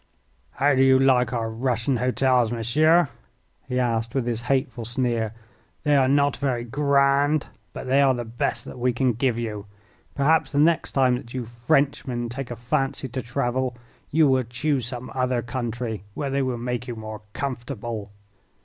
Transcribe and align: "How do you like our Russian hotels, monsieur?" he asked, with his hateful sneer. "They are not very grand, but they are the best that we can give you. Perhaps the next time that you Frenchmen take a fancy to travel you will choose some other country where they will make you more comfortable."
"How 0.53 0.73
do 0.73 0.83
you 0.83 0.97
like 0.97 1.31
our 1.31 1.51
Russian 1.51 1.97
hotels, 1.97 2.51
monsieur?" 2.51 3.07
he 3.69 3.77
asked, 3.77 4.15
with 4.15 4.25
his 4.25 4.41
hateful 4.49 4.83
sneer. 4.83 5.31
"They 5.83 5.95
are 5.95 6.07
not 6.07 6.37
very 6.37 6.63
grand, 6.63 7.45
but 7.71 7.85
they 7.85 8.01
are 8.01 8.15
the 8.15 8.25
best 8.25 8.65
that 8.65 8.79
we 8.79 8.93
can 8.93 9.13
give 9.13 9.37
you. 9.37 9.67
Perhaps 10.15 10.53
the 10.53 10.57
next 10.57 10.93
time 10.93 11.17
that 11.17 11.35
you 11.35 11.45
Frenchmen 11.45 12.29
take 12.29 12.49
a 12.49 12.55
fancy 12.55 13.07
to 13.09 13.21
travel 13.21 13.77
you 14.09 14.27
will 14.27 14.41
choose 14.41 14.87
some 14.87 15.11
other 15.13 15.43
country 15.43 16.03
where 16.15 16.31
they 16.31 16.41
will 16.41 16.57
make 16.57 16.87
you 16.87 16.95
more 16.95 17.21
comfortable." 17.33 18.09